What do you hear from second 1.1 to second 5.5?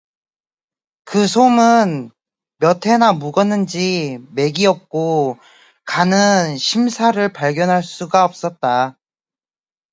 솜은 몇 해나 묵었는지 맥이 없고